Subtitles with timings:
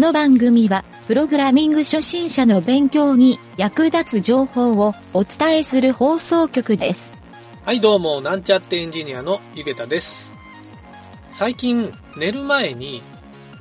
[0.00, 7.12] この番組は、プログラミング初心者の勉強に役立つ情報をお伝えする放送局です。
[7.66, 10.30] はい、どうも、なんちゃってエンジニアのゆげたです。
[11.32, 13.02] 最近、寝る前に、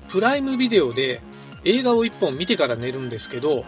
[0.08, 1.22] プライムビデオで
[1.66, 3.66] 映画を1本見てから寝るんですけど、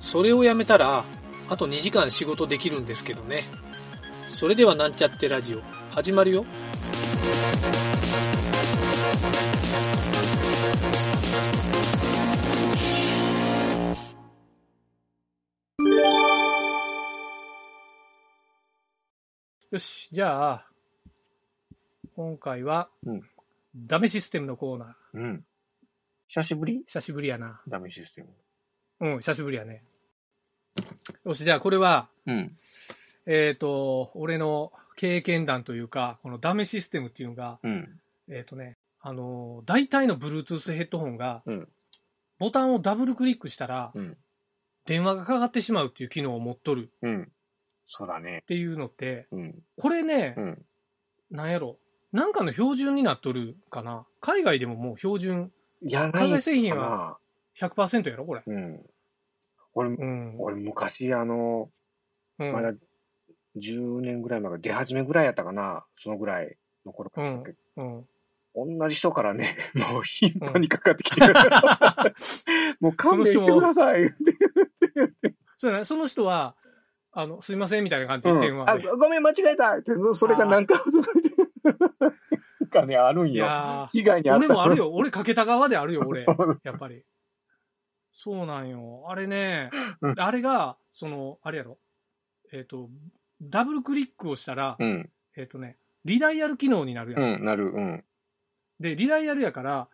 [0.00, 1.04] それをやめたら、
[1.50, 3.44] あと2時間仕事できるんですけどね。
[4.30, 5.60] それではなんちゃってラジオ、
[5.90, 6.46] 始まるよ。
[19.70, 20.66] よし、じゃあ、
[22.16, 23.22] 今回は、うん
[23.76, 25.18] ダメシステムのコーナー。
[25.18, 25.44] うん。
[26.26, 26.82] 久しぶり？
[26.86, 27.60] 久しぶりやな。
[27.68, 28.28] ダメシステム。
[28.98, 29.84] うん、久しぶりやね。
[31.24, 32.52] よし、じゃあこれは、うん。
[33.26, 38.00] えっ、と、俺の経験談というか、このダメシステムっていうのが、うん。
[38.28, 41.68] えっ、とね、あのー、大体の Bluetooth ヘッドホンが、うん
[42.40, 44.16] ボタンをダブルクリックしたら、うん。
[44.84, 47.32] 電話がかかってしまうっていう機能を持っとるうん。
[47.90, 48.44] そうだねっ。
[48.44, 49.62] ていうのって、うん。
[49.76, 50.64] これね、うん。
[51.30, 51.76] なんやろ、
[52.12, 54.06] なんかの標準になっとるかな。
[54.20, 57.18] 海外でももう標準海外製品かは
[57.60, 57.68] な。
[57.68, 58.42] 100%やろ、これ。
[58.46, 58.80] うん。
[59.74, 60.36] 俺、うん。
[60.40, 61.68] 俺昔、あの、
[62.38, 62.72] うんまだ
[63.56, 65.84] 10年ぐらい前が出始めぐらいやったかな。
[65.98, 68.06] そのぐらいの頃からだけうん。
[68.54, 69.56] 同じ人からね、
[69.92, 71.34] もう頻繁にかかってきてる。
[72.80, 74.08] もう勘弁してください。
[75.56, 76.56] そうやな、その人は、
[77.12, 78.88] あの、すいませんみたいな感じで電うん、あ話で。
[78.88, 81.52] ごめん、間違えたって、それが何回も続いてる。
[82.60, 83.44] なんかね、あるんいよ。
[83.46, 84.46] や被害にー、遭った。
[84.46, 84.92] 俺もあるよ。
[84.92, 86.24] 俺かけた側であるよ、俺。
[86.62, 87.04] やっぱり。
[88.12, 89.06] そうなんよ。
[89.08, 89.70] あれね
[90.02, 91.78] う、あれが、その、あれやろ。
[92.52, 92.88] えっ、と、
[93.42, 95.10] ダブルクリックをしたら、うん。
[95.36, 97.22] えっ、とね、リダイヤル機能になるやん。
[97.22, 97.70] うん、なる。
[97.70, 98.04] うん。
[98.78, 99.88] で、リダイヤルやから、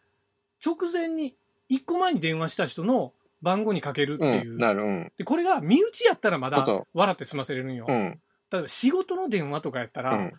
[0.64, 1.36] 直前に、
[1.68, 4.54] 一個前に電話した人の番号にかけるってういう。
[4.54, 4.82] ん、なる。
[4.82, 5.12] うん。
[5.18, 7.86] で、これが身内やったらまだ笑って済ませれるんよ。
[7.88, 8.20] うん。
[8.50, 10.32] 例えば仕事の電話とかやったら、うん。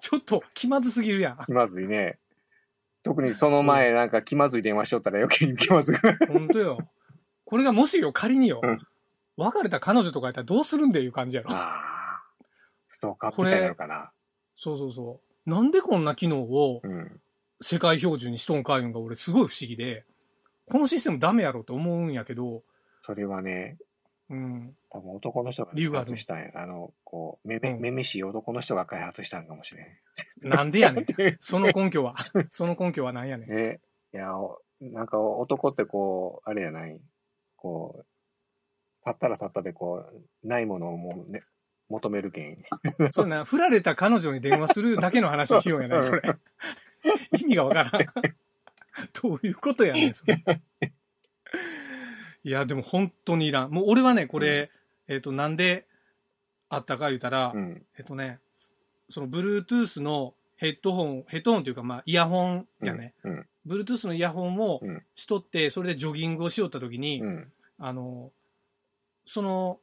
[0.00, 1.38] ちょっと気まずすぎるやん。
[1.46, 2.18] 気まずいね。
[3.04, 5.96] 特にその前、なんか気まずい電話しとったら余計に気まずい。
[6.28, 6.78] 本当よ。
[7.44, 8.78] これがもしよ、仮によ、うん
[9.38, 11.50] 別れた彼女とかやったらどうするんでいう感じやろ。
[11.52, 12.22] ああ。
[12.90, 14.10] ストーカーこれみたいなのかな。
[14.54, 15.50] そうそうそう。
[15.50, 17.20] なんでこんな機能をうん。
[17.62, 20.04] 世界標準にしとんかいうんが俺すごい不思議で、
[20.72, 22.62] このシステムダメやろと思うんやけど、
[23.02, 23.76] それはね、
[24.30, 24.74] うん。
[24.88, 26.46] 多分男の人が開発したんや。
[26.54, 30.48] あの、こう、めめ、うんめめしい男の人が開発したんかもしれん。
[30.48, 31.06] なんでやねん。
[31.38, 32.14] その根拠は。
[32.48, 33.52] その根拠は何やねん。
[33.52, 33.80] え、
[34.14, 36.98] いや、おなんか男ってこう、あれやない？
[37.56, 38.06] こう、
[39.06, 40.06] 立ったら立ったでこ
[40.42, 41.42] う、ないものをもうね、
[41.90, 42.64] 求めるけん。
[43.12, 46.22] そんな、振られた彼女に電話するだけの話しようやない、それ。
[47.38, 47.92] 意味がわからん。
[49.22, 50.36] どういうことやねん、それ。
[52.44, 53.70] いや、でも本当にいらん。
[53.70, 54.70] もう俺はね、これ、
[55.08, 55.86] えっ、と、なんで
[56.68, 57.86] あったか言うたら、うん。
[57.98, 58.40] えっとね、
[59.08, 63.14] その Bluetooth のヘッドホン、ヘッドホンというか、まあ、イヤホンやね。
[63.24, 63.46] うん。
[63.66, 67.52] Bluetooth のイヤホンをうんしとって、それでジョギングをしよったときに、うん。
[67.78, 68.32] あの、
[69.26, 69.80] その、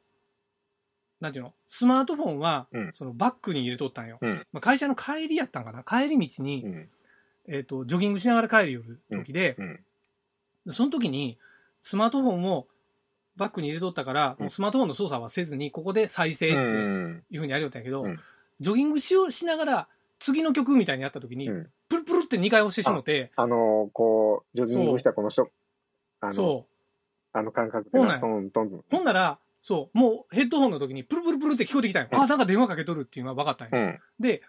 [1.20, 4.18] なんていうの、スマートフォンは、うんそのバッグに入れとったんよ。
[4.20, 6.88] うんまあ、会社の帰りやったんかな帰り道に、うん。
[7.50, 10.72] えっ、と、ジョギングしながら帰るよる時で、うん。
[10.72, 11.36] その時に、
[11.80, 12.68] スマートフォンを
[13.36, 17.24] バッグに入れとったから、うんもうスマートフォンの操作はせずに、ここで再生ってうん。
[17.30, 18.18] いうふうにやりよったんやけど、うん
[18.60, 19.88] ジョギングしようしながら、
[20.18, 25.50] 次の曲みたいにやった時に、うんプルプルって2回押してしもて、あの、こう、ジョギングしたこの人、
[26.20, 26.70] あの、そう。
[27.32, 28.04] あの感覚でほ
[29.00, 32.08] んなら、そう、もうヘッドホンの時にプルプルプルって聞こえてきたんよ。
[32.12, 33.70] うんあ、なんか電話かけとるっていうのは分かったんよ。
[33.72, 34.00] うん。
[34.20, 34.42] で、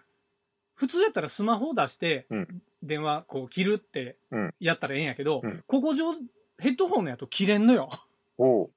[0.74, 6.12] 普通やったらスマホを出してうん、電話こう切るってうんやったらええんやけど、うんここ上、
[6.58, 7.90] ヘッドホンのやと切れんのよ。
[8.38, 8.70] おう。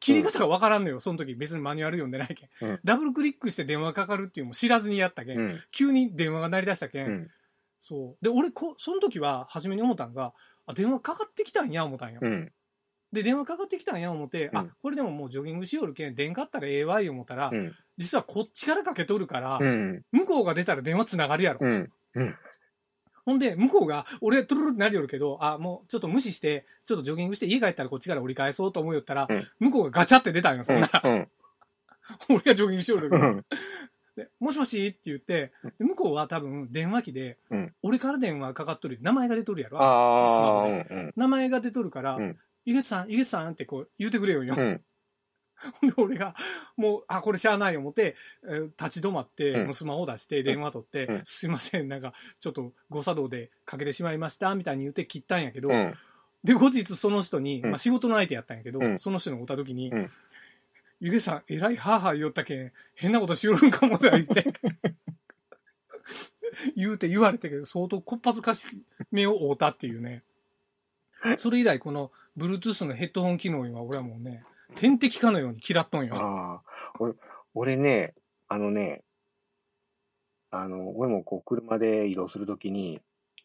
[0.00, 1.00] 切り方が分からんのよ。
[1.00, 2.68] その時別にマニュアル読んでないけん。
[2.68, 5.38] うんダブルクリックして電話かかるっていうのも知らずにやったけん。
[5.38, 5.60] うん。
[5.70, 7.06] 急に電話が鳴り出したけん。
[7.06, 7.30] うん。
[7.78, 8.24] そう。
[8.24, 10.34] で、俺こ、その時は初めに思ったんが、
[10.66, 12.20] あ、電話かかってきたんや思ったんよ。
[12.22, 12.52] うん。
[13.12, 17.74] で、電話かかってきたんや思って、あうん、これでももうジョギングしよるけん、電かったらええわい思ったら、うん。
[17.98, 20.04] 実はこっちからかけとるから、うん。
[20.12, 21.58] 向こうが出たら電話つながるやろ。
[21.60, 21.90] うん。
[23.24, 30.90] ほんで、向こうが、俺、トゥルルってなりよるけど、あ、もうちょっと無視して、ちょっとジョギングして家帰ったらこっちから折り返そうと思いよったら、うん向こうがガチャって出たんよ、そんな。
[32.28, 33.44] 俺がジョギングしよる時にうん。
[34.16, 39.80] で、もしもしって言って、で向こうは多分電話機で、うん俺から電話かかっとる、名前が出とるやろ。
[39.80, 40.72] ああ、うん。
[40.72, 41.12] うん。
[41.14, 44.54] 名前が出とるから、うんゆげつさん、ゆげつさんってこう言うてくれよよ。
[44.56, 44.80] うん。
[45.80, 46.34] ほんで、俺が、
[46.76, 55.94] もう、あ、これしゃあない思って、えー立ち止まって、うんもうスマホ出して、電話取って、うんすいません、なんか、ちょっと誤作動でかけてしまいました、みたいに言って切ったんやけど、うん。
[56.42, 60.10] で、後日その人に、うんまあ仕事の相手やったんやけど、うんその人に会った時に、うん
[61.04, 64.44] ゆげさん、えらいハーハー言おったけん、変なことしよるんかもだ、言っ て。
[66.76, 68.66] 言うて言われたけど、相当こっぱずかし
[69.10, 70.22] めを負うたっていうね。
[71.38, 74.42] それ以来、この、Bluetooth のヘッドホン機能には俺はもうね、
[74.74, 76.14] 天敵かのように嫌っとんよ。
[76.14, 76.62] ああ、
[76.98, 77.14] 俺、
[77.54, 78.14] 俺ね、
[78.48, 79.02] あのね、
[80.50, 83.00] あの、俺もこう、車で移動するときに、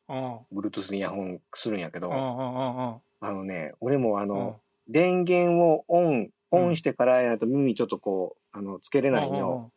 [0.08, 9.72] あ Bluetooth イヤホンするんやけあ、あど、あ、ああのね、俺もああ、あの、電源をオン、オンしてからやないと耳ちょっとこう、あの、つけれないんよ。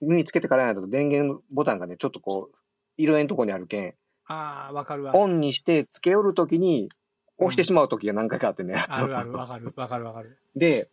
[0.00, 2.56] 耳つけてからやないと電源ボタンがね、ちょっとこう、
[2.96, 3.94] 色縁のとこにあるけん、
[4.26, 5.16] ああ、わかるわ。
[5.16, 6.90] オンにしてつけよるときに、
[7.38, 8.74] 押してしまうときが何回かあってね。
[8.88, 10.38] あるある、わかる、わかるわかる。
[10.56, 10.88] で、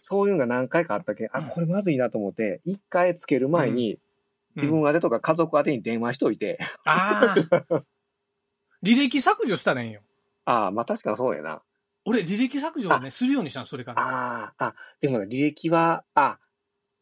[0.00, 3.98] そういうのが何回かあったけん、あ、うんこれまずいなと思って、一回つける前に、
[4.54, 7.34] 自分うん、宛てとか家族宛てに電話しといて、あ
[7.68, 7.82] あ。
[8.82, 10.00] 履歴削除したらええんよ。
[10.44, 11.60] ああ、まあ確かにそうやな。
[12.04, 14.02] 俺、履歴削除をね、するようにしたの、それから。
[14.02, 16.38] ああ、あ、でもね履歴は、あ、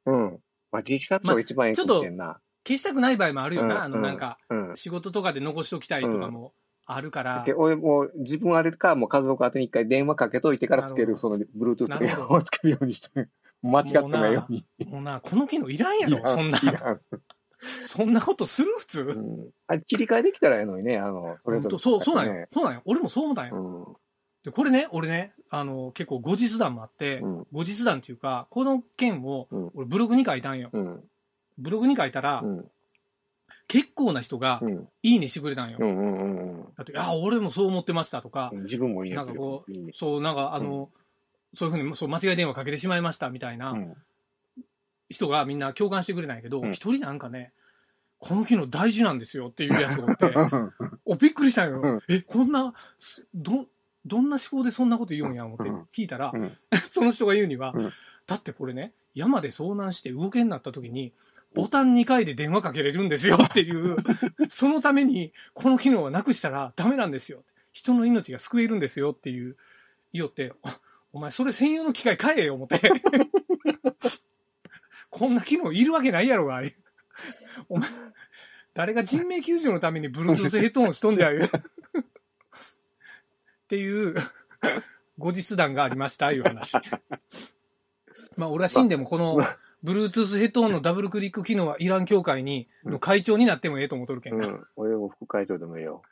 [0.07, 0.41] うん。
[0.73, 2.41] まあ履歴削除が一番いいかもしれんな。
[2.67, 3.85] 消したくない場合もあるよな。
[3.85, 4.77] あの、うんなんか、うん。
[4.77, 6.55] 仕事とかで残しときたいとかも
[6.87, 7.43] あるから。
[7.45, 13.29] で俺もう自分あれか、もう家族宛てに一回電話かけといてからつける、その Bluetooth なるほどをつけるようにして、
[13.63, 14.65] 間違ってないように。
[14.89, 16.59] もうな、この機能いらんやろ、そんな。
[16.59, 17.01] いらん
[17.87, 18.69] そんなことする？
[18.79, 19.01] 普通。
[19.03, 19.51] うん。
[19.67, 21.61] あ切り替えできたらええのにね、あの、それぞれ。
[21.63, 22.49] ほんとそう、そうなんよね。
[22.53, 22.83] そうなんよ。
[22.85, 23.57] 俺もそう思ったんよ。
[23.57, 23.97] うん。
[24.45, 27.47] で、これね、俺ね、あの、結構後日談もあって、うん。
[27.53, 30.69] 後日談っていうか、この件をうん、俺ブログに書いたんよ。
[30.75, 31.05] うん。
[31.57, 32.71] ブログに書いたら、うん。
[33.69, 34.89] 結構な人がう、ん。
[35.03, 35.79] いいねしてくれたんよ。
[35.81, 35.97] うん。
[35.97, 36.17] うん。
[36.19, 36.65] うん。
[36.77, 40.91] だって、あ、俺もそう思ってましたとか、うん自分もいいねなんかこういいねそう、なんかあの、
[41.55, 43.95] そういうふうにそう間違い電話かけてしまいましたみたいなうん。
[45.11, 47.53] 人がみんな共感してくれないけど、うん一、人なんかね、
[48.19, 50.73] この機能大事なんですよっていうやつがおって、う ん
[51.05, 51.81] お、びっくりしたよ。
[51.83, 53.67] うんえ、こんな、すど、
[54.07, 56.57] どんな思考でそんなこと言うんや思ってうん聞いたら、うん
[56.91, 57.93] その人が言うには、うん
[58.27, 61.13] だってこれね、山で遭難して動けになった時に、
[61.55, 63.97] ボタン2回で電話かけれるんですよ っていう、
[64.49, 67.45] そのために、この機能はなくしたらダメなんですよ。
[67.73, 69.57] 人の命が救えるんですよっていう、
[70.13, 70.81] 言おって、あ
[71.13, 72.81] お前それ専用の機械買えよ思って。
[75.11, 76.61] こんな機能いるわけないやろが。
[77.69, 77.89] お前、
[78.75, 81.45] 誰が人命救助のために Bluetooth ヘッドホンしとんじゃいう。
[81.45, 81.51] っ
[83.69, 84.17] ていう、
[85.19, 86.73] 後日談がありました、いう話。
[88.37, 89.39] まあ、俺は死んでもこの、
[89.85, 94.35] Bluetooth ヘッドホンのダブルクリック機能はイラン協会に、の会長になってもええと思っとるけん。
[94.35, 94.67] うん。
[94.77, 96.03] 俺も副会長でも いいよ。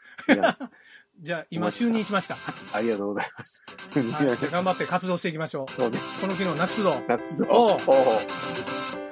[1.20, 2.36] じゃあ、今就任しました。
[2.72, 4.50] ありがとうございます。
[4.50, 6.18] 頑張って活動していきましょそうです。
[6.18, 6.20] う。
[6.22, 7.00] この機能なくすぞ。
[7.08, 7.46] 夏ぞ。
[7.50, 9.11] おうお